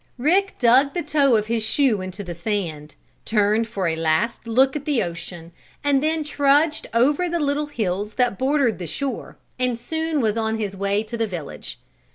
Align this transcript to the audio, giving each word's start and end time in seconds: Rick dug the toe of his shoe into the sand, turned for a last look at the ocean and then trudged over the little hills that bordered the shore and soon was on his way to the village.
Rick 0.17 0.55
dug 0.57 0.95
the 0.95 1.03
toe 1.03 1.35
of 1.35 1.45
his 1.45 1.63
shoe 1.63 2.01
into 2.01 2.23
the 2.23 2.33
sand, 2.33 2.95
turned 3.23 3.67
for 3.67 3.87
a 3.87 3.95
last 3.95 4.47
look 4.47 4.75
at 4.75 4.85
the 4.85 5.03
ocean 5.03 5.51
and 5.83 6.01
then 6.01 6.23
trudged 6.23 6.87
over 6.91 7.29
the 7.29 7.39
little 7.39 7.67
hills 7.67 8.15
that 8.15 8.39
bordered 8.39 8.79
the 8.79 8.87
shore 8.87 9.37
and 9.59 9.77
soon 9.77 10.19
was 10.19 10.37
on 10.37 10.57
his 10.57 10.75
way 10.75 11.03
to 11.03 11.17
the 11.17 11.27
village. 11.27 11.77